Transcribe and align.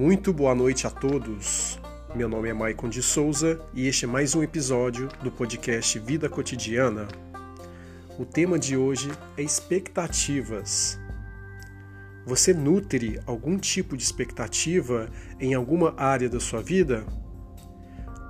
Muito 0.00 0.32
boa 0.32 0.54
noite 0.54 0.86
a 0.86 0.90
todos. 0.90 1.78
Meu 2.14 2.26
nome 2.26 2.48
é 2.48 2.54
Maicon 2.54 2.88
de 2.88 3.02
Souza 3.02 3.60
e 3.74 3.86
este 3.86 4.06
é 4.06 4.08
mais 4.08 4.34
um 4.34 4.42
episódio 4.42 5.10
do 5.22 5.30
podcast 5.30 5.98
Vida 5.98 6.26
Cotidiana. 6.26 7.06
O 8.18 8.24
tema 8.24 8.58
de 8.58 8.78
hoje 8.78 9.12
é 9.36 9.42
expectativas. 9.42 10.98
Você 12.24 12.54
nutre 12.54 13.20
algum 13.26 13.58
tipo 13.58 13.94
de 13.94 14.02
expectativa 14.02 15.10
em 15.38 15.52
alguma 15.52 15.92
área 15.98 16.30
da 16.30 16.40
sua 16.40 16.62
vida? 16.62 17.04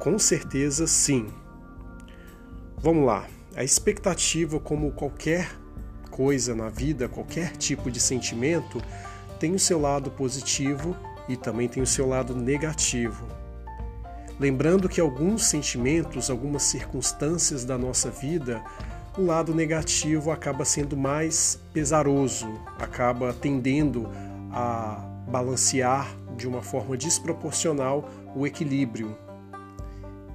Com 0.01 0.19
certeza 0.19 0.89
sim. 0.89 1.29
Vamos 2.79 3.07
lá. 3.07 3.29
A 3.55 3.63
expectativa, 3.63 4.59
como 4.59 4.91
qualquer 4.91 5.49
coisa 6.11 6.53
na 6.53 6.69
vida, 6.69 7.09
qualquer 7.09 7.57
tipo 7.57 7.93
de 7.93 8.01
sentimento, 8.01 8.83
tem 9.39 9.55
o 9.55 9.59
seu 9.59 9.81
lado 9.81 10.11
positivo 10.11 10.97
e 11.31 11.37
também 11.37 11.69
tem 11.69 11.81
o 11.81 11.87
seu 11.87 12.09
lado 12.09 12.35
negativo. 12.35 13.25
Lembrando 14.39 14.89
que 14.89 15.01
alguns 15.01 15.45
sentimentos, 15.45 16.29
algumas 16.29 16.65
circunstâncias 16.65 17.65
da 17.65 17.79
nossa 17.79 18.11
vida, 18.11 18.61
o 19.17 19.23
lado 19.23 19.55
negativo 19.55 20.33
acaba 20.33 20.65
sendo 20.65 20.97
mais 20.97 21.61
pesaroso, 21.73 22.49
acaba 22.79 23.33
tendendo 23.33 24.09
a 24.51 25.07
balancear 25.29 26.09
de 26.37 26.49
uma 26.49 26.63
forma 26.63 26.97
desproporcional 26.97 28.09
o 28.35 28.47
equilíbrio. 28.47 29.17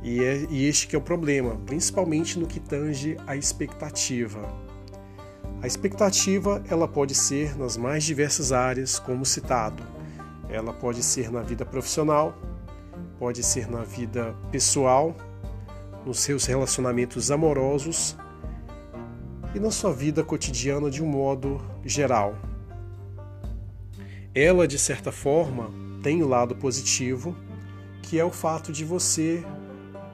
E, 0.01 0.23
é, 0.23 0.45
e 0.49 0.65
este 0.65 0.87
que 0.87 0.95
é 0.95 0.99
o 0.99 1.01
problema, 1.01 1.57
principalmente 1.65 2.39
no 2.39 2.45
que 2.45 2.59
tange 2.59 3.17
a 3.27 3.35
expectativa. 3.35 4.47
A 5.61 5.67
expectativa 5.67 6.63
ela 6.69 6.87
pode 6.87 7.15
ser 7.15 7.57
nas 7.57 7.75
mais 7.75 8.03
diversas 8.03 8.51
áreas, 8.51 8.99
como 8.99 9.25
citado. 9.25 9.94
Ela 10.49 10.73
pode 10.73 11.01
ser 11.03 11.31
na 11.31 11.41
vida 11.41 11.65
profissional, 11.65 12.37
pode 13.17 13.43
ser 13.43 13.69
na 13.69 13.83
vida 13.83 14.35
pessoal, 14.51 15.15
nos 16.05 16.19
seus 16.19 16.45
relacionamentos 16.45 17.31
amorosos 17.31 18.15
e 19.53 19.59
na 19.59 19.71
sua 19.71 19.91
vida 19.91 20.23
cotidiana 20.23 20.89
de 20.89 21.03
um 21.03 21.07
modo 21.07 21.59
geral. 21.83 22.35
Ela, 24.33 24.67
de 24.67 24.77
certa 24.77 25.11
forma, 25.11 25.71
tem 26.03 26.21
o 26.21 26.25
um 26.25 26.29
lado 26.29 26.55
positivo, 26.55 27.35
que 28.03 28.19
é 28.19 28.25
o 28.25 28.31
fato 28.31 28.71
de 28.71 28.83
você 28.83 29.43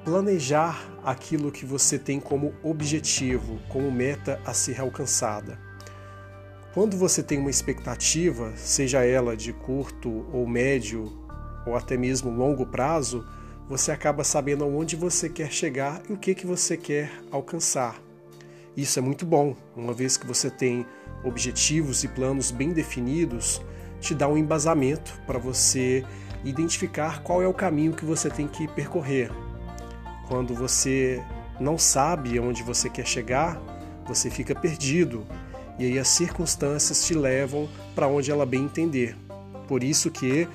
planejar 0.06 0.90
aquilo 1.04 1.52
que 1.52 1.66
você 1.66 1.98
tem 1.98 2.20
como 2.20 2.54
objetivo, 2.64 3.59
como 3.68 3.92
meta 3.92 4.40
a 4.46 4.54
ser 4.54 4.80
alcançada. 4.80 5.59
Quando 6.74 6.96
você 6.96 7.22
tem 7.22 7.38
uma 7.38 7.50
expectativa, 7.50 8.54
seja 8.56 9.04
ela 9.04 9.36
de 9.36 9.52
curto 9.52 10.26
ou 10.32 10.48
médio 10.48 11.12
ou 11.66 11.76
até 11.76 11.98
mesmo 11.98 12.32
longo 12.32 12.66
prazo, 12.66 13.26
você 13.68 13.92
acaba 13.92 14.24
sabendo 14.24 14.64
aonde 14.64 14.96
você 14.96 15.28
quer 15.28 15.52
chegar 15.52 16.02
e 16.10 16.14
o 16.14 16.18
que, 16.18 16.34
que 16.34 16.48
você 16.48 16.78
quer 16.78 17.12
alcançar. 17.30 18.02
Isso 18.76 18.98
é 18.98 19.02
muito 19.02 19.26
bom, 19.26 19.54
uma 19.76 19.94
vez 19.94 20.16
que 20.16 20.26
você 20.26 20.50
tem 20.50 20.86
objetivos 21.26 22.06
e 22.06 22.08
planos 22.08 22.52
bem 22.52 22.72
definidos, 22.72 23.62
te 24.00 24.16
dá 24.16 24.30
um 24.30 24.38
embasamento 24.38 25.20
para 25.28 25.38
você 25.38 26.06
identificar 26.42 27.22
qual 27.22 27.42
é 27.42 27.48
o 27.48 27.54
caminho 27.54 27.92
que 27.92 28.06
você 28.06 28.30
tem 28.30 28.48
que 28.48 28.66
percorrer. 28.70 29.30
Quando 30.30 30.56
você 30.56 31.22
não 31.60 31.78
sabe 31.78 32.40
onde 32.40 32.64
você 32.64 32.90
quer 32.90 33.06
chegar, 33.06 33.62
você 34.08 34.30
fica 34.30 34.56
perdido 34.56 35.28
e 35.82 35.86
aí 35.86 35.98
as 35.98 36.10
circunstâncias 36.10 37.04
te 37.04 37.16
levam 37.16 37.68
para 37.96 38.08
onde 38.08 38.30
ela 38.30 38.46
bem 38.46 38.66
entender. 38.66 39.18
Por 39.68 39.84
isso 39.84 40.12
que, 40.12 40.48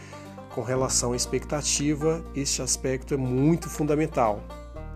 com 0.55 0.63
relação 0.63 1.15
à 1.15 1.17
expectativa, 1.17 2.25
este 2.33 2.63
aspecto 2.63 3.13
é 3.13 3.17
muito 3.17 3.69
fundamental, 3.69 4.41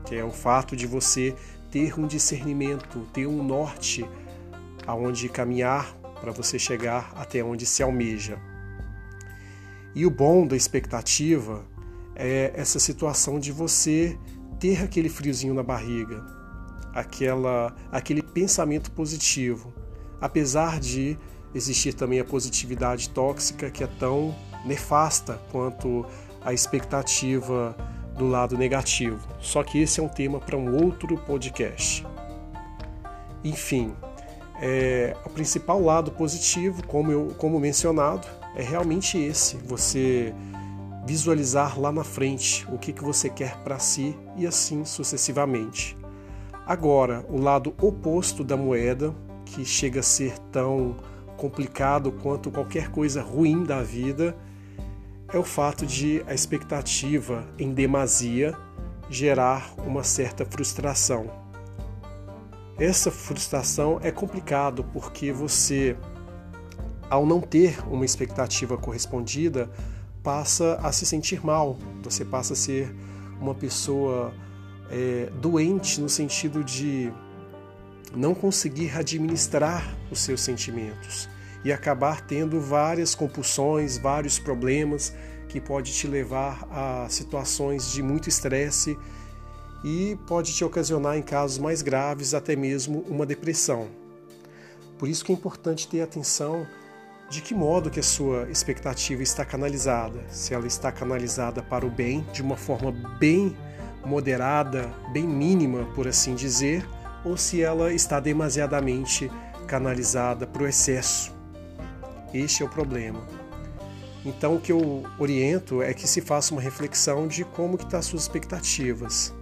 que 0.07 0.15
é 0.15 0.25
o 0.25 0.31
fato 0.31 0.77
de 0.77 0.87
você 0.87 1.35
ter 1.69 1.99
um 1.99 2.07
discernimento, 2.07 3.09
ter 3.13 3.27
um 3.27 3.43
norte 3.43 4.09
aonde 4.87 5.29
caminhar 5.29 5.93
para 6.21 6.31
você 6.31 6.61
chegar 6.61 7.13
até 7.17 7.43
onde 7.43 7.67
se 7.67 7.83
almeja. 7.83 8.39
E 9.97 10.07
o 10.07 10.11
bom 10.11 10.47
da 10.47 10.57
expectativa 10.57 11.67
é 12.15 12.53
essa 12.55 12.79
situação 12.79 13.41
de 13.41 13.51
você 13.51 14.17
ter 14.61 14.81
aquele 14.85 15.09
friozinho 15.09 15.55
na 15.55 15.63
barriga, 15.65 16.25
aquela, 16.95 17.75
aquele 17.91 18.23
pensamento 18.23 18.93
positivo, 18.93 19.75
apesar 20.21 20.79
de 20.79 21.19
existir 21.55 21.95
também 21.95 22.21
a 22.21 22.25
positividade 22.25 23.09
tóxica 23.11 23.71
que 23.71 23.83
é 23.83 23.87
tão 23.87 24.35
nefasta 24.65 25.41
quanto 25.51 26.07
a 26.43 26.53
expectativa 26.53 27.77
do 28.17 28.27
lado 28.27 28.57
negativo. 28.57 29.27
Só 29.41 29.63
que 29.63 29.81
esse 29.81 30.01
é 30.01 30.03
um 30.03 30.09
tema 30.09 30.39
para 30.39 30.57
um 30.57 30.85
outro 30.85 31.17
podcast. 31.17 32.07
Enfim, 33.43 33.95
é, 34.61 35.17
o 35.25 35.31
principal 35.31 35.83
lado 35.83 36.11
positivo, 36.13 36.87
como, 36.87 37.11
eu, 37.11 37.35
como 37.39 37.59
mencionado, 37.59 38.29
é 38.55 38.63
realmente 38.63 39.19
esse: 39.19 39.57
você 39.57 40.35
visualizar 41.07 41.81
lá 41.81 41.91
na 41.91 42.05
frente 42.05 42.67
o 42.71 42.79
que, 42.79 42.93
que 42.93 43.03
você 43.03 43.31
quer 43.31 43.57
para 43.65 43.79
si 43.79 44.17
e 44.37 44.47
assim 44.47 44.85
sucessivamente. 44.85 45.97
Agora, 46.67 47.25
o 47.29 47.41
lado 47.41 47.75
oposto 47.81 48.45
da 48.45 48.57
moeda, 48.57 49.15
que 49.51 49.65
chega 49.65 50.01
a 50.01 50.03
ser 50.03 50.39
tão 50.53 50.97
complicado 51.37 52.13
quanto 52.13 52.51
qualquer 52.51 52.91
coisa 52.91 53.23
ruim 53.23 53.65
da 53.65 53.83
vida, 53.83 54.37
é 55.33 55.39
o 55.39 55.45
fato 55.45 55.87
de 55.87 56.23
a 56.27 56.35
expectativa 56.35 57.47
em 57.59 57.73
demasia 57.73 58.57
gerar 59.09 59.73
uma 59.79 60.05
certa 60.05 60.45
frustração. 60.45 61.31
Essa 62.79 63.11
frustração 63.11 63.99
é 64.03 64.11
complicado 64.11 64.85
porque 64.93 65.33
você, 65.33 65.97
ao 67.09 67.27
não 67.27 67.41
ter 67.41 67.79
uma 67.89 68.05
expectativa 68.05 68.77
correspondida, 68.77 69.71
passa 70.23 70.77
a 70.83 70.93
se 70.93 71.05
sentir 71.05 71.45
mal, 71.45 71.77
você 72.03 72.25
passa 72.25 72.53
a 72.53 72.57
ser 72.57 72.95
uma 73.41 73.55
pessoa 73.55 74.33
é, 74.91 75.31
doente 75.41 76.01
no 76.01 76.09
sentido 76.09 76.63
de 76.63 77.13
não 78.15 78.35
conseguir 78.35 78.97
administrar 78.97 79.97
os 80.11 80.21
seus 80.21 80.41
sentimentos 80.41 81.29
e 81.65 81.73
acabar 81.73 82.21
tendo 82.21 82.61
várias 82.61 83.15
compulsões, 83.15 83.99
vários 83.99 84.39
problemas 84.39 85.15
que 85.49 85.61
pode 85.61 85.93
te 85.93 86.07
levar 86.07 86.67
a 86.71 87.09
situações 87.09 87.93
de 87.93 88.03
muito 88.03 88.29
estresse 88.29 88.97
e 89.85 90.19
pode 90.27 90.53
te 90.55 90.65
ocasionar 90.65 91.17
em 91.17 91.23
casos 91.23 91.59
mais 91.59 91.83
graves 91.83 92.35
até 92.35 92.55
mesmo 92.55 93.05
uma 93.09 93.27
depressão. 93.27 93.89
Por 94.99 95.09
isso 95.09 95.25
que 95.25 95.33
é 95.33 95.35
importante 95.35 95.89
ter 95.89 96.03
atenção 96.03 96.67
de 97.31 97.41
que 97.41 97.55
modo 97.55 97.91
que 97.91 98.01
a 98.01 98.03
sua 98.03 98.49
expectativa 98.51 99.23
está 99.23 99.45
canalizada, 99.45 100.25
se 100.29 100.53
ela 100.53 100.67
está 100.67 100.91
canalizada 100.91 101.63
para 101.63 101.87
o 101.87 101.91
bem 101.91 102.27
de 102.33 102.43
uma 102.43 102.57
forma 102.57 102.91
bem 103.19 103.57
moderada, 104.05 104.93
bem 105.13 105.27
mínima, 105.27 105.85
por 105.95 106.09
assim 106.09 106.35
dizer, 106.35 106.85
ou 107.25 107.37
se 107.37 107.63
ela 107.63 107.93
está 107.93 108.21
demasiadamente 108.21 109.31
canalizada 109.67 110.47
para 110.47 110.63
o 110.63 110.67
excesso. 110.67 111.35
Este 112.33 112.63
é 112.63 112.67
o 112.67 112.69
problema. 112.69 113.25
Então 114.25 114.57
o 114.57 114.61
que 114.61 114.73
eu 114.73 115.05
oriento 115.19 115.83
é 115.83 115.95
que 115.95 116.07
se 116.07 116.21
faça 116.21 116.53
uma 116.53 116.61
reflexão 116.61 117.27
de 117.27 117.45
como 117.45 117.77
que 117.77 117.85
estão 117.85 117.93
tá 117.93 117.99
as 117.99 118.07
suas 118.07 118.23
expectativas. 118.23 119.35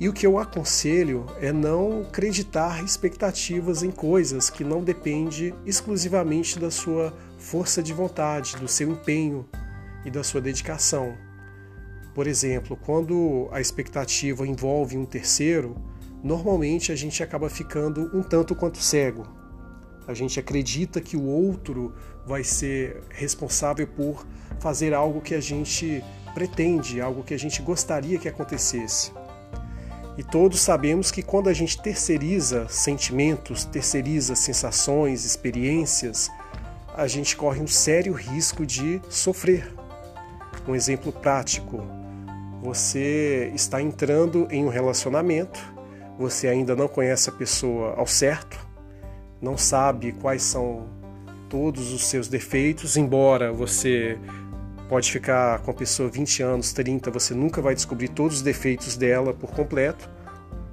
E 0.00 0.08
o 0.08 0.12
que 0.12 0.26
eu 0.26 0.38
aconselho 0.38 1.24
é 1.40 1.52
não 1.52 2.02
acreditar 2.02 2.82
expectativas 2.82 3.82
em 3.84 3.92
coisas 3.92 4.50
que 4.50 4.64
não 4.64 4.82
dependem 4.82 5.54
exclusivamente 5.64 6.58
da 6.58 6.70
sua 6.70 7.14
força 7.38 7.80
de 7.80 7.92
vontade, 7.92 8.56
do 8.56 8.66
seu 8.66 8.90
empenho 8.90 9.46
e 10.04 10.10
da 10.10 10.24
sua 10.24 10.40
dedicação. 10.40 11.16
Por 12.12 12.26
exemplo, 12.26 12.76
quando 12.76 13.48
a 13.52 13.60
expectativa 13.60 14.46
envolve 14.46 14.96
um 14.96 15.04
terceiro, 15.04 15.76
normalmente 16.24 16.90
a 16.90 16.96
gente 16.96 17.22
acaba 17.22 17.50
ficando 17.50 18.10
um 18.14 18.22
tanto 18.22 18.54
quanto 18.54 18.78
cego. 18.78 19.26
A 20.08 20.14
gente 20.14 20.40
acredita 20.40 20.98
que 20.98 21.18
o 21.18 21.24
outro 21.24 21.94
vai 22.26 22.42
ser 22.42 23.02
responsável 23.10 23.86
por 23.86 24.26
fazer 24.58 24.94
algo 24.94 25.20
que 25.20 25.34
a 25.34 25.40
gente 25.40 26.02
pretende, 26.32 27.00
algo 27.00 27.22
que 27.22 27.34
a 27.34 27.38
gente 27.38 27.60
gostaria 27.60 28.18
que 28.18 28.26
acontecesse. 28.26 29.12
E 30.16 30.22
todos 30.22 30.60
sabemos 30.60 31.10
que 31.10 31.22
quando 31.22 31.48
a 31.48 31.52
gente 31.52 31.80
terceiriza 31.80 32.68
sentimentos, 32.68 33.64
terceiriza 33.64 34.34
sensações, 34.34 35.24
experiências, 35.24 36.30
a 36.96 37.06
gente 37.06 37.36
corre 37.36 37.60
um 37.60 37.66
sério 37.66 38.14
risco 38.14 38.64
de 38.64 39.00
sofrer. 39.10 39.74
Um 40.66 40.74
exemplo 40.74 41.12
prático: 41.12 41.82
você 42.62 43.50
está 43.54 43.82
entrando 43.82 44.46
em 44.50 44.64
um 44.64 44.68
relacionamento, 44.68 45.73
você 46.18 46.48
ainda 46.48 46.76
não 46.76 46.88
conhece 46.88 47.28
a 47.28 47.32
pessoa 47.32 47.94
ao 47.96 48.06
certo, 48.06 48.58
não 49.40 49.56
sabe 49.56 50.12
quais 50.12 50.42
são 50.42 50.86
todos 51.48 51.92
os 51.92 52.06
seus 52.06 52.28
defeitos, 52.28 52.96
embora 52.96 53.52
você 53.52 54.18
pode 54.88 55.10
ficar 55.10 55.60
com 55.60 55.70
a 55.70 55.74
pessoa 55.74 56.08
20 56.08 56.42
anos, 56.42 56.72
30, 56.72 57.10
você 57.10 57.34
nunca 57.34 57.60
vai 57.60 57.74
descobrir 57.74 58.08
todos 58.08 58.38
os 58.38 58.42
defeitos 58.42 58.96
dela 58.96 59.32
por 59.32 59.50
completo, 59.50 60.08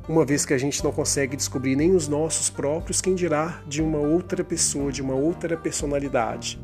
uma 0.08 0.26
vez 0.26 0.46
que 0.46 0.54
a 0.54 0.58
gente 0.58 0.84
não 0.84 0.92
consegue 0.92 1.36
descobrir 1.36 1.76
nem 1.76 1.96
os 1.96 2.08
nossos 2.08 2.50
próprios, 2.50 3.02
quem 3.02 3.16
dirá 3.16 3.62
de 3.68 3.82
uma 3.82 4.00
outra 4.00 4.44
pessoa, 4.44 4.92
de 4.92 5.02
uma 5.02 5.14
outra 5.14 5.56
personalidade. 5.56 6.60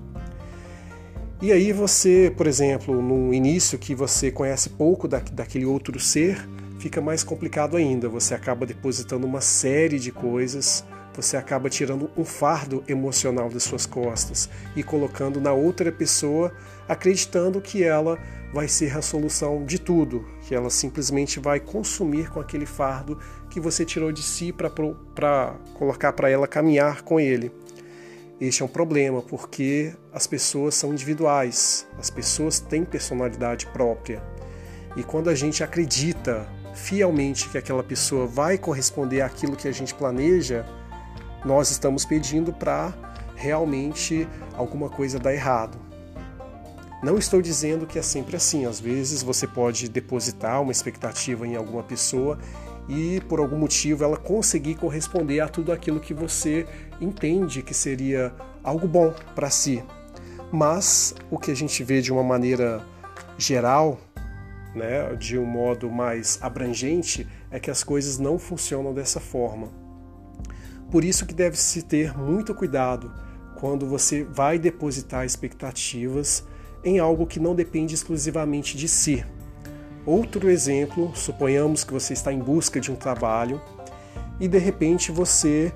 E 1.42 1.52
aí 1.52 1.72
você, 1.72 2.34
por 2.36 2.48
exemplo, 2.48 3.00
no 3.00 3.32
início 3.32 3.78
que 3.78 3.94
você 3.94 4.32
conhece 4.32 4.72
pouco 4.72 5.08
da, 5.08 5.20
daquele 5.20 5.66
outro 5.66 6.00
ser, 6.00 6.50
fica 6.80 7.02
mais 7.02 7.24
complicado 7.24 7.78
ainda. 7.78 8.10
Você 8.10 8.34
acaba 8.34 8.66
depositando 8.66 9.26
uma 9.26 9.42
série 9.42 10.00
de 10.00 10.12
coisas, 10.12 10.84
você 11.14 11.36
acaba 11.36 11.70
tirando 11.70 12.12
um 12.16 12.24
fardo 12.24 12.84
emocional 12.88 13.50
das 13.50 13.64
suas 13.64 13.86
costas 13.86 14.50
e 14.76 14.84
colocando 14.84 15.42
na 15.42 15.52
outra 15.52 15.92
pessoa, 15.92 16.54
acreditando 16.88 17.60
que 17.60 17.84
ela 17.84 18.20
vai 18.54 18.68
ser 18.68 18.96
a 18.96 19.02
solução 19.02 19.66
de 19.66 19.80
tudo, 19.80 20.26
que 20.42 20.54
ela 20.56 20.70
simplesmente 20.70 21.40
vai 21.40 21.60
consumir 21.60 22.30
com 22.30 22.40
aquele 22.40 22.66
fardo 22.66 23.20
que 23.50 23.60
você 23.60 23.84
tirou 23.84 24.12
de 24.12 24.22
si 24.22 24.54
para 24.54 24.70
colocar 25.74 26.14
para 26.14 26.30
ela 26.30 26.48
caminhar 26.48 27.02
com 27.02 27.20
ele. 27.20 27.52
Este 28.40 28.62
é 28.62 28.66
um 28.66 28.70
problema 28.70 29.22
porque 29.24 29.94
as 30.14 30.28
pessoas 30.28 30.76
são 30.76 30.92
individuais, 30.92 31.88
as 31.98 32.12
pessoas 32.12 32.60
têm 32.60 32.86
personalidade 32.86 33.66
própria. 33.68 34.22
E 34.96 35.04
quando 35.04 35.30
a 35.30 35.36
gente 35.36 35.64
acredita 35.64 36.48
fielmente 36.78 37.50
que 37.50 37.58
aquela 37.58 37.84
pessoa 37.84 38.28
vai 38.28 38.58
corresponder 38.58 39.22
àquilo 39.22 39.56
que 39.56 39.68
a 39.68 39.72
gente 39.72 39.94
planeja, 39.94 40.66
nós 41.44 41.72
estamos 41.72 42.06
pedindo 42.06 42.54
para 42.54 42.94
realmente 43.36 44.28
alguma 44.54 44.90
coisa 44.90 45.20
dar 45.20 45.34
errado. 45.34 45.78
Não 47.04 47.18
estou 47.18 47.42
dizendo 47.42 47.86
que 47.86 48.00
é 48.00 48.02
sempre 48.02 48.36
assim, 48.36 48.66
às 48.66 48.80
vezes 48.80 49.22
você 49.22 49.46
pode 49.48 49.90
depositar 49.90 50.62
uma 50.62 50.72
expectativa 50.72 51.46
em 51.46 51.56
alguma 51.56 51.84
pessoa 51.84 52.40
e 52.88 53.22
por 53.28 53.40
algum 53.40 53.58
motivo 53.58 54.04
ela 54.04 54.18
conseguir 54.18 54.76
corresponder 54.76 55.42
a 55.42 55.48
tudo 55.48 55.72
aquilo 55.72 56.00
que 56.00 56.14
você 56.14 56.66
entende 57.02 57.62
que 57.62 57.74
seria 57.74 58.34
algo 58.64 58.88
bom 58.88 59.14
para 59.36 59.50
si. 59.50 59.84
Mas 60.52 61.14
o 61.30 61.38
que 61.38 61.52
a 61.52 61.56
gente 61.56 61.84
vê 61.84 62.02
de 62.02 62.12
uma 62.12 62.24
maneira 62.24 62.82
geral, 63.38 64.00
né, 64.78 65.14
de 65.16 65.38
um 65.38 65.46
modo 65.46 65.92
mais 65.92 66.40
abrangente, 66.42 67.28
é 67.52 67.60
que 67.60 67.70
as 67.70 67.84
coisas 67.84 68.18
não 68.18 68.40
funcionam 68.40 68.94
dessa 68.94 69.20
forma. 69.20 69.70
Por 70.90 71.04
isso 71.04 71.26
que 71.26 71.34
deve 71.34 71.58
se 71.58 71.82
ter 71.82 72.18
muito 72.18 72.56
cuidado 72.56 73.12
quando 73.60 73.86
você 73.86 74.24
vai 74.24 74.58
depositar 74.58 75.26
expectativas 75.26 76.46
em 76.84 77.00
algo 77.00 77.28
que 77.28 77.40
não 77.40 77.56
depende 77.56 77.96
exclusivamente 77.96 78.78
de 78.78 78.88
si. 78.88 79.26
Outro 80.06 80.50
exemplo, 80.50 81.12
suponhamos 81.14 81.84
que 81.84 81.92
você 81.92 82.14
está 82.14 82.32
em 82.32 82.40
busca 82.40 82.80
de 82.80 82.90
um 82.90 82.96
trabalho 82.96 83.62
e 84.40 84.48
de 84.48 84.58
repente 84.58 85.12
você 85.12 85.74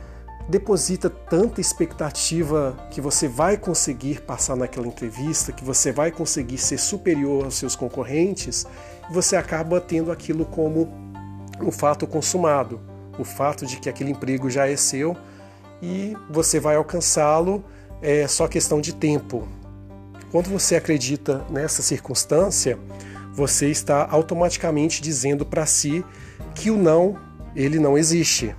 deposita 0.49 1.09
tanta 1.09 1.61
expectativa 1.61 2.77
que 2.89 2.99
você 2.99 3.27
vai 3.27 3.57
conseguir 3.57 4.21
passar 4.21 4.55
naquela 4.55 4.87
entrevista, 4.87 5.51
que 5.51 5.63
você 5.63 5.91
vai 5.91 6.11
conseguir 6.11 6.57
ser 6.57 6.77
superior 6.77 7.45
aos 7.45 7.55
seus 7.55 7.75
concorrentes, 7.75 8.65
você 9.11 9.35
acaba 9.35 9.79
tendo 9.79 10.11
aquilo 10.11 10.45
como 10.45 10.91
um 11.61 11.71
fato 11.71 12.07
consumado, 12.07 12.81
o 13.17 13.23
fato 13.23 13.65
de 13.65 13.77
que 13.77 13.89
aquele 13.89 14.11
emprego 14.11 14.49
já 14.49 14.67
é 14.67 14.75
seu 14.75 15.15
e 15.81 16.15
você 16.29 16.59
vai 16.59 16.75
alcançá-lo, 16.75 17.63
é 18.01 18.27
só 18.27 18.47
questão 18.47 18.81
de 18.81 18.93
tempo. 18.93 19.47
Quando 20.31 20.49
você 20.49 20.75
acredita 20.75 21.45
nessa 21.49 21.81
circunstância, 21.81 22.79
você 23.33 23.69
está 23.69 24.07
automaticamente 24.09 25.01
dizendo 25.01 25.45
para 25.45 25.65
si 25.65 26.03
que 26.55 26.71
o 26.71 26.77
não 26.77 27.17
ele 27.55 27.79
não 27.79 27.97
existe. 27.97 28.55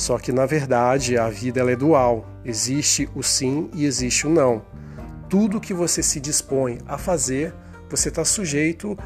Só 0.00 0.18
que 0.18 0.32
na 0.32 0.46
verdade 0.46 1.18
a 1.18 1.28
vida 1.28 1.60
ela 1.60 1.72
é 1.72 1.76
dual. 1.76 2.24
Existe 2.42 3.06
o 3.14 3.22
sim 3.22 3.68
e 3.74 3.84
existe 3.84 4.26
o 4.26 4.30
não. 4.30 4.62
Tudo 5.28 5.60
que 5.60 5.74
você 5.74 6.02
se 6.02 6.18
dispõe 6.18 6.78
a 6.86 6.96
fazer, 6.96 7.52
você 7.90 8.08
está 8.08 8.24
sujeito 8.24 8.96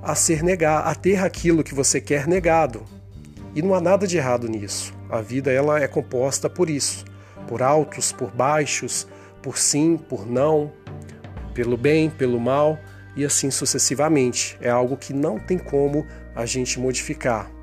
a 0.00 0.14
ser 0.14 0.44
negar, 0.44 0.86
a 0.86 0.94
ter 0.94 1.24
aquilo 1.24 1.64
que 1.64 1.74
você 1.74 2.00
quer 2.00 2.28
negado. 2.28 2.84
E 3.52 3.60
não 3.60 3.74
há 3.74 3.80
nada 3.80 4.06
de 4.06 4.16
errado 4.16 4.46
nisso. 4.46 4.94
A 5.10 5.20
vida 5.20 5.50
ela 5.50 5.80
é 5.80 5.88
composta 5.88 6.48
por 6.48 6.70
isso, 6.70 7.04
por 7.48 7.60
altos, 7.60 8.12
por 8.12 8.30
baixos, 8.30 9.08
por 9.42 9.58
sim, 9.58 9.96
por 9.96 10.24
não, 10.24 10.72
pelo 11.52 11.76
bem, 11.76 12.08
pelo 12.08 12.38
mal 12.38 12.78
e 13.16 13.24
assim 13.24 13.50
sucessivamente. 13.50 14.56
É 14.60 14.70
algo 14.70 14.96
que 14.96 15.12
não 15.12 15.36
tem 15.36 15.58
como 15.58 16.06
a 16.32 16.46
gente 16.46 16.78
modificar. 16.78 17.57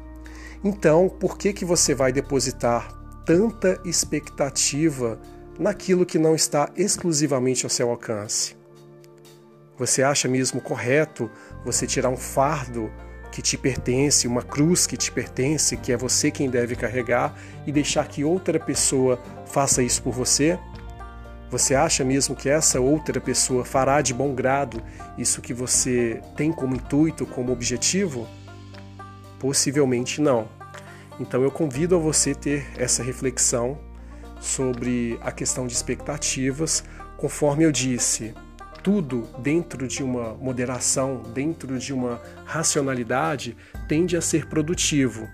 Então, 0.68 1.08
por 1.08 1.38
que 1.38 1.54
que 1.54 1.64
você 1.64 1.94
vai 1.94 2.12
depositar 2.12 2.92
tanta 3.24 3.80
expectativa 3.86 5.20
naquilo 5.60 6.08
que 6.08 6.18
não 6.18 6.34
está 6.34 6.72
exclusivamente 6.76 7.68
ao 7.68 7.70
seu 7.70 7.92
alcance? 7.92 8.58
Você 9.78 10.02
acha 10.02 10.28
mesmo 10.28 10.60
correto 10.60 11.30
você 11.64 11.86
tirar 11.86 12.10
um 12.10 12.18
fardo 12.18 12.92
que 13.32 13.44
te 13.44 13.56
pertence, 13.60 14.28
uma 14.28 14.42
cruz 14.42 14.88
que 14.88 14.98
te 14.98 15.12
pertence, 15.12 15.78
que 15.78 15.92
é 15.92 15.98
você 15.98 16.32
quem 16.32 16.50
deve 16.50 16.76
carregar 16.76 17.38
e 17.68 17.72
deixar 17.72 18.08
que 18.08 18.24
outra 18.24 18.60
pessoa 18.60 19.22
faça 19.46 19.84
isso 19.84 20.02
por 20.02 20.14
você? 20.14 20.58
Você 21.52 21.76
acha 21.76 22.04
mesmo 22.04 22.36
que 22.36 22.50
essa 22.50 22.82
outra 22.82 23.22
pessoa 23.22 23.64
fará 23.64 24.02
de 24.02 24.16
bom 24.16 24.34
grado 24.34 24.82
isso 25.16 25.44
que 25.44 25.54
você 25.54 26.20
tem 26.36 26.52
como 26.52 26.76
intuito, 26.76 27.24
como 27.24 27.52
objetivo? 27.52 28.28
Possivelmente 29.38 30.20
não. 30.20 30.55
Então 31.20 31.42
eu 31.44 31.52
convido 31.52 31.96
a 31.96 32.00
você 32.00 32.36
ter 32.36 32.68
essa 32.78 33.02
reflexão 33.02 33.78
sobre 34.40 35.18
a 35.22 35.32
questão 35.32 35.66
de 35.66 35.74
expectativas, 35.74 36.84
conforme 37.18 37.64
eu 37.64 37.72
disse, 37.72 38.34
tudo 38.84 39.28
dentro 39.40 39.88
de 39.88 40.04
uma 40.04 40.36
moderação, 40.36 41.24
dentro 41.34 41.80
de 41.80 41.94
uma 41.94 42.22
racionalidade, 42.46 43.58
tende 43.88 44.16
a 44.16 44.22
ser 44.22 44.48
produtivo. 44.48 45.28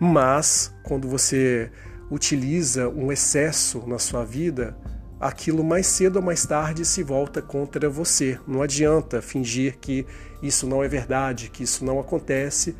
Mas 0.00 0.74
quando 0.82 1.06
você 1.08 1.70
utiliza 2.10 2.88
um 2.88 3.12
excesso 3.12 3.86
na 3.86 3.98
sua 3.98 4.24
vida, 4.24 4.76
aquilo 5.20 5.62
mais 5.62 5.86
cedo 5.86 6.16
ou 6.16 6.22
mais 6.22 6.44
tarde 6.46 6.84
se 6.84 7.02
volta 7.02 7.42
contra 7.42 7.88
você. 7.88 8.38
Não 8.46 8.62
adianta 8.62 9.20
fingir 9.20 9.78
que 9.78 10.06
isso 10.42 10.66
não 10.66 10.82
é 10.82 10.88
verdade, 10.88 11.50
que 11.50 11.62
isso 11.62 11.84
não 11.84 12.00
acontece, 12.00 12.74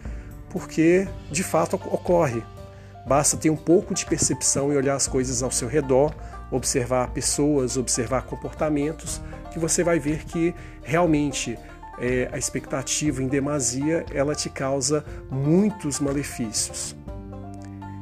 porque 0.50 1.06
de 1.30 1.42
fato 1.42 1.76
ocorre. 1.76 2.42
Basta 3.06 3.36
ter 3.36 3.50
um 3.50 3.56
pouco 3.56 3.94
de 3.94 4.04
percepção 4.04 4.72
e 4.72 4.76
olhar 4.76 4.94
as 4.94 5.06
coisas 5.06 5.42
ao 5.42 5.50
seu 5.50 5.68
redor, 5.68 6.14
observar 6.50 7.10
pessoas, 7.10 7.76
observar 7.76 8.22
comportamentos, 8.22 9.20
que 9.50 9.58
você 9.58 9.82
vai 9.82 9.98
ver 9.98 10.24
que 10.24 10.54
realmente 10.82 11.58
é, 11.98 12.28
a 12.32 12.38
expectativa 12.38 13.22
em 13.22 13.28
demasia 13.28 14.04
ela 14.12 14.34
te 14.34 14.48
causa 14.48 15.04
muitos 15.30 16.00
malefícios. 16.00 16.94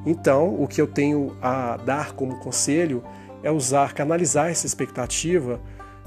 Então, 0.04 0.62
o 0.62 0.68
que 0.68 0.80
eu 0.80 0.86
tenho 0.86 1.36
a 1.42 1.76
dar 1.76 2.12
como 2.12 2.38
conselho 2.38 3.02
é 3.42 3.50
usar, 3.50 3.92
canalizar 3.92 4.50
essa 4.50 4.66
expectativa 4.66 5.60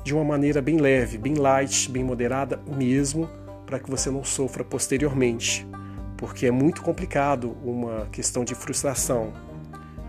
de 0.03 0.13
uma 0.13 0.23
maneira 0.23 0.61
bem 0.61 0.77
leve, 0.77 1.17
bem 1.17 1.35
light, 1.35 1.91
bem 1.91 2.03
moderada 2.03 2.59
mesmo, 2.65 3.29
para 3.65 3.79
que 3.79 3.89
você 3.89 4.09
não 4.09 4.23
sofra 4.23 4.63
posteriormente. 4.63 5.67
Porque 6.19 6.45
é 6.45 6.51
muito 6.51 6.81
complicado 6.81 7.55
uma 7.63 8.05
questão 8.11 8.43
de 8.43 8.53
frustração. 8.53 9.31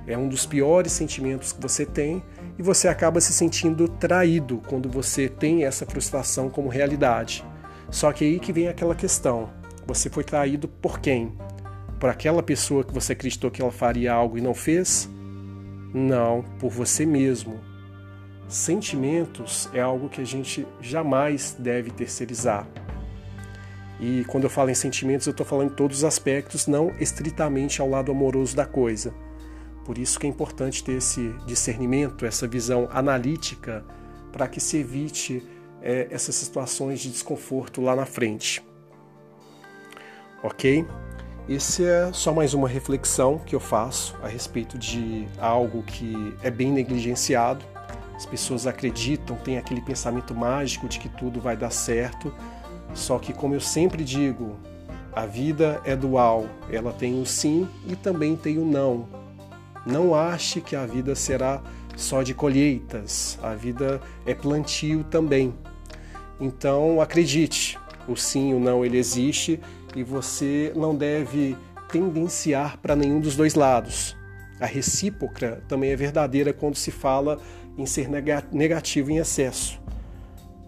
É 0.09 0.19
um 0.19 0.29
dos 0.29 0.45
piores 0.45 0.91
sentimentos 0.91 1.53
que 1.53 1.63
você 1.63 1.87
tem 1.87 2.21
e 2.59 2.63
você 2.65 2.89
acaba 2.89 3.21
se 3.21 3.33
sentindo 3.33 3.87
traído 3.87 4.61
quando 4.67 4.89
você 4.89 5.29
tem 5.29 5.65
essa 5.65 5.87
frustração 5.87 6.51
como 6.51 6.69
realidade. 6.69 7.45
Só 7.93 8.13
que 8.13 8.25
aí 8.25 8.41
que 8.41 8.53
vem 8.53 8.67
aquela 8.67 8.95
questão: 8.95 9.51
você 9.87 10.11
foi 10.11 10.25
traído 10.25 10.67
por 10.67 10.99
quem? 10.99 11.33
Por 12.01 12.11
aquela 12.11 12.43
pessoa 12.43 12.83
que 12.83 12.93
você 12.93 13.13
acreditou 13.13 13.49
que 13.49 13.63
ela 13.63 13.71
faria 13.71 14.13
algo 14.13 14.37
e 14.37 14.41
não 14.41 14.53
fez? 14.53 15.09
Não, 15.95 16.43
por 16.59 16.71
você 16.71 17.07
mesmo. 17.07 17.61
Sentimentos 18.49 19.71
é 19.73 19.81
algo 19.81 20.09
que 20.09 20.21
a 20.21 20.27
gente 20.27 20.67
jamais 20.81 21.57
deve 21.57 21.93
terceirizar. 21.93 22.67
E 24.01 24.25
quando 24.25 24.45
eu 24.45 24.51
falo 24.51 24.71
em 24.71 24.75
sentimentos, 24.75 25.27
eu 25.27 25.33
estou 25.33 25.45
falando 25.45 25.73
em 25.73 25.75
todos 25.75 25.99
os 25.99 26.05
aspectos, 26.05 26.67
não 26.67 26.91
estritamente 26.99 27.83
ao 27.83 27.89
lado 27.89 28.11
amoroso 28.11 28.57
da 28.57 28.65
coisa. 28.65 29.13
Por 29.85 29.99
isso 29.99 30.19
que 30.19 30.27
é 30.27 30.31
importante 30.31 30.83
ter 30.83 30.93
esse 30.93 31.35
discernimento, 31.47 32.25
essa 32.25 32.49
visão 32.49 32.89
analítica, 32.91 33.85
para 34.33 34.49
que 34.49 34.59
se 34.59 34.79
evite 34.79 35.47
é, 35.83 36.09
essas 36.11 36.35
situações 36.35 37.01
de 37.01 37.11
desconforto 37.11 37.83
lá 37.83 37.95
na 37.95 38.07
frente. 38.07 38.65
Ok? 40.43 40.87
Esse 41.49 41.85
é 41.85 42.11
só 42.13 42.33
mais 42.33 42.55
uma 42.55 42.69
reflexão 42.69 43.39
que 43.39 43.55
eu 43.55 43.61
faço 43.61 44.17
a 44.23 44.29
respeito 44.29 44.79
de 44.79 45.27
algo 45.39 45.83
que 45.83 46.35
é 46.43 46.51
bem 46.51 46.71
negligenciado. 46.71 47.65
As 48.15 48.25
pessoas 48.25 48.67
acreditam, 48.67 49.37
têm 49.37 49.59
aquele 49.59 49.81
pensamento 49.81 50.35
mágico 50.35 50.89
de 50.89 50.99
que 50.99 51.09
tudo 51.09 51.41
vai 51.41 51.57
dar 51.57 51.71
certo. 51.71 52.33
Só 52.95 53.19
que, 53.19 53.33
como 53.33 53.55
eu 53.55 53.61
sempre 53.61 54.05
digo, 54.05 54.57
a 55.13 55.27
vida 55.27 55.81
é 55.85 55.97
dual. 55.97 56.47
Ela 56.71 56.93
tem 56.93 57.21
o 57.21 57.27
sim 57.27 57.69
e 57.87 57.97
também 57.97 58.37
tem 58.37 58.59
o 58.59 58.65
não. 58.65 59.09
Não 59.87 60.15
ache 60.15 60.61
que 60.61 60.77
a 60.77 60.87
vida 60.87 61.15
será 61.15 61.63
só 61.97 62.23
de 62.23 62.35
colheitas. 62.35 63.39
A 63.43 63.55
vida 63.55 64.01
é 64.25 64.35
plantio 64.35 65.05
também. 65.05 65.55
Então, 66.41 67.01
acredite, 67.01 67.79
o 68.09 68.17
sim 68.17 68.51
e 68.51 68.55
o 68.55 68.61
não 68.61 68.85
ele 68.85 68.99
existe 68.99 69.61
e 69.95 70.03
você 70.03 70.73
não 70.75 70.95
deve 70.95 71.57
tendenciar 71.91 72.79
para 72.79 72.97
nenhum 72.97 73.21
dos 73.21 73.37
dois 73.37 73.55
lados. 73.55 74.17
A 74.61 74.67
recíproca 74.67 75.63
também 75.69 75.91
é 75.91 75.97
verdadeira 75.97 76.53
quando 76.53 76.77
se 76.77 76.91
fala 76.91 77.39
em 77.77 77.87
ser 77.87 78.09
negativo 78.53 79.11
em 79.11 79.17
excesso. 79.17 79.81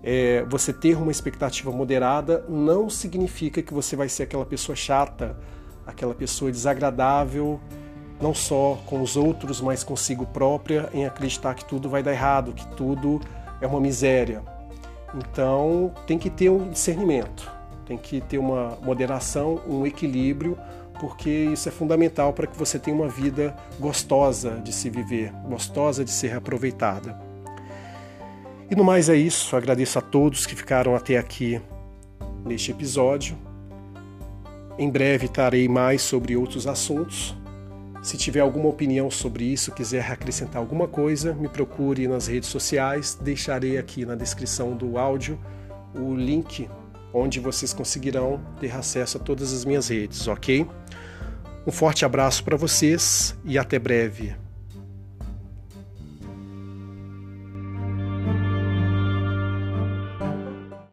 É, 0.02 0.44
você 0.48 0.72
ter 0.72 0.96
uma 0.96 1.12
expectativa 1.12 1.70
moderada 1.70 2.44
não 2.48 2.90
significa 2.90 3.62
que 3.62 3.72
você 3.72 3.94
vai 3.94 4.08
ser 4.08 4.24
aquela 4.24 4.44
pessoa 4.44 4.74
chata, 4.74 5.36
aquela 5.86 6.14
pessoa 6.14 6.50
desagradável, 6.50 7.60
não 8.20 8.34
só 8.34 8.80
com 8.86 9.00
os 9.00 9.16
outros, 9.16 9.60
mas 9.60 9.84
consigo 9.84 10.26
própria, 10.26 10.88
em 10.92 11.06
acreditar 11.06 11.54
que 11.54 11.64
tudo 11.64 11.88
vai 11.88 12.02
dar 12.02 12.12
errado, 12.12 12.52
que 12.52 12.66
tudo 12.76 13.20
é 13.60 13.66
uma 13.66 13.80
miséria. 13.80 14.42
Então 15.14 15.92
tem 16.06 16.18
que 16.18 16.30
ter 16.30 16.48
um 16.48 16.70
discernimento, 16.70 17.50
tem 17.86 17.98
que 17.98 18.20
ter 18.20 18.38
uma 18.38 18.78
moderação, 18.82 19.60
um 19.68 19.86
equilíbrio, 19.86 20.58
porque 21.00 21.30
isso 21.30 21.68
é 21.68 21.72
fundamental 21.72 22.32
para 22.32 22.46
que 22.46 22.56
você 22.56 22.78
tenha 22.78 22.96
uma 22.96 23.08
vida 23.08 23.56
gostosa 23.78 24.60
de 24.62 24.72
se 24.72 24.88
viver, 24.88 25.32
gostosa 25.48 26.04
de 26.04 26.10
ser 26.10 26.34
aproveitada. 26.34 27.31
E 28.72 28.74
no 28.74 28.82
mais 28.82 29.10
é 29.10 29.14
isso, 29.14 29.54
agradeço 29.54 29.98
a 29.98 30.00
todos 30.00 30.46
que 30.46 30.56
ficaram 30.56 30.96
até 30.96 31.18
aqui 31.18 31.60
neste 32.42 32.70
episódio. 32.70 33.36
Em 34.78 34.88
breve 34.88 35.28
trarei 35.28 35.68
mais 35.68 36.00
sobre 36.00 36.34
outros 36.38 36.66
assuntos. 36.66 37.36
Se 38.02 38.16
tiver 38.16 38.40
alguma 38.40 38.70
opinião 38.70 39.10
sobre 39.10 39.44
isso, 39.44 39.72
quiser 39.72 40.10
acrescentar 40.10 40.56
alguma 40.56 40.88
coisa, 40.88 41.34
me 41.34 41.50
procure 41.50 42.08
nas 42.08 42.26
redes 42.26 42.48
sociais. 42.48 43.14
Deixarei 43.20 43.76
aqui 43.76 44.06
na 44.06 44.14
descrição 44.14 44.74
do 44.74 44.96
áudio 44.96 45.38
o 45.94 46.14
link 46.14 46.66
onde 47.12 47.40
vocês 47.40 47.74
conseguirão 47.74 48.40
ter 48.58 48.74
acesso 48.74 49.18
a 49.18 49.20
todas 49.20 49.52
as 49.52 49.66
minhas 49.66 49.88
redes, 49.88 50.26
ok? 50.26 50.66
Um 51.66 51.70
forte 51.70 52.06
abraço 52.06 52.42
para 52.42 52.56
vocês 52.56 53.36
e 53.44 53.58
até 53.58 53.78
breve. 53.78 54.41